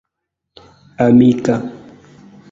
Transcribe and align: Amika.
Amika. 1.05 1.53